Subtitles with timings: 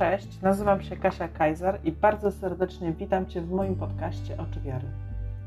[0.00, 4.88] Cześć, nazywam się Kasia Kajzar i bardzo serdecznie witam Cię w moim podcaście Oczy Wiary.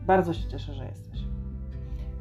[0.06, 1.20] Bardzo się cieszę, że jesteś.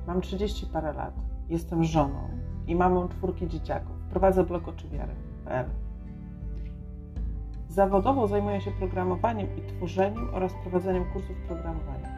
[0.06, 1.14] Mam 30 parę lat,
[1.48, 2.28] jestem żoną
[2.66, 3.96] i mamą czwórki dzieciaków.
[4.10, 5.66] Prowadzę blog oczywiary.pl.
[7.68, 12.08] Zawodowo zajmuję się programowaniem i tworzeniem oraz prowadzeniem kursów programowania.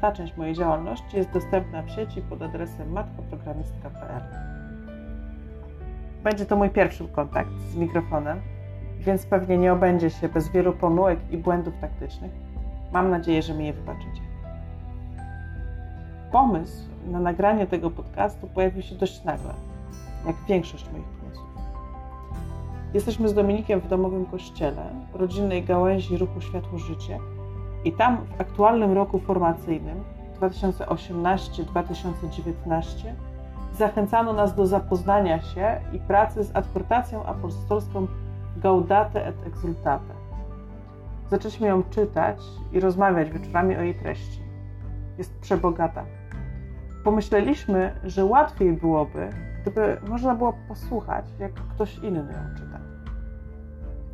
[0.00, 4.22] Ta część mojej działalności jest dostępna w sieci pod adresem matkoprogramistka.pl.
[6.24, 8.40] Będzie to mój pierwszy kontakt z mikrofonem,
[9.02, 12.30] więc pewnie nie obędzie się bez wielu pomyłek i błędów taktycznych.
[12.92, 14.22] Mam nadzieję, że mi je wybaczycie.
[16.32, 19.54] Pomysł na nagranie tego podcastu pojawił się dość nagle,
[20.26, 21.48] jak większość moich pomysłów.
[22.94, 24.82] Jesteśmy z Dominikiem w domowym kościele,
[25.14, 27.18] rodzinnej gałęzi ruchu Światło Życie
[27.84, 30.04] i tam w aktualnym roku formacyjnym
[30.40, 33.12] 2018-2019
[33.78, 38.06] zachęcano nas do zapoznania się i pracy z adhortacją apostolską
[38.56, 40.14] Gaudate et Exultate.
[41.30, 42.38] Zaczęliśmy ją czytać
[42.72, 44.42] i rozmawiać wieczorami o jej treści.
[45.18, 46.04] Jest przebogata.
[47.04, 49.30] Pomyśleliśmy, że łatwiej byłoby,
[49.62, 52.78] gdyby można było posłuchać, jak ktoś inny ją czyta.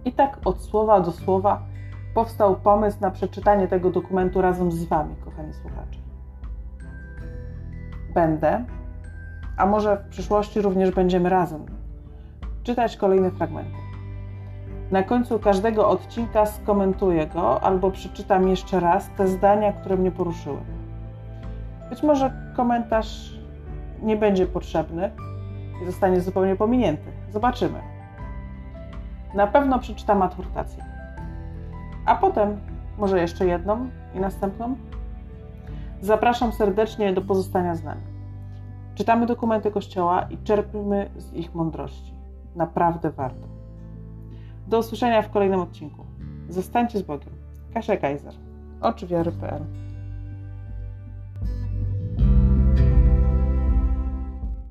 [0.05, 1.63] I tak od słowa do słowa
[2.15, 5.99] powstał pomysł na przeczytanie tego dokumentu razem z Wami, kochani słuchacze.
[8.15, 8.65] Będę,
[9.57, 11.67] a może w przyszłości również będziemy razem,
[12.63, 13.88] czytać kolejne fragmenty.
[14.91, 20.59] Na końcu każdego odcinka skomentuję go albo przeczytam jeszcze raz te zdania, które mnie poruszyły.
[21.91, 23.39] Być może komentarz
[24.03, 25.11] nie będzie potrzebny
[25.83, 27.13] i zostanie zupełnie pominięty.
[27.33, 27.81] Zobaczymy.
[29.35, 30.85] Na pewno przeczytam adhortację.
[32.07, 32.61] A potem
[32.99, 34.77] może jeszcze jedną i następną.
[36.01, 38.03] Zapraszam serdecznie do pozostania z nami.
[38.95, 42.15] Czytamy dokumenty Kościoła i czerpmy z ich mądrości.
[42.57, 43.58] Naprawdę warto.
[44.69, 46.07] Do usłyszenia w kolejnym odcinku.
[46.49, 47.31] Zostańcie z Bogiem.
[47.75, 48.35] Kasia Kaiser.
[48.81, 49.07] Oczy